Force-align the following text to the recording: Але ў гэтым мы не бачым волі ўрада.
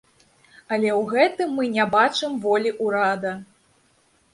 Але 0.77 0.89
ў 0.99 1.01
гэтым 1.11 1.55
мы 1.59 1.69
не 1.77 1.85
бачым 1.95 2.31
волі 2.47 2.77
ўрада. 2.85 3.41